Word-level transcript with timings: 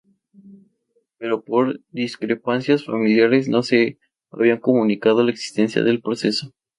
Pero 1.19 1.43
por 1.43 1.79
discrepancias 1.91 2.85
familiares 2.85 3.47
no 3.47 3.61
se 3.61 3.75
le 3.77 3.97
habían 4.31 4.57
comunicado 4.57 5.21
la 5.23 5.29
existencia 5.29 5.83
del 5.83 6.01
proceso. 6.01 6.55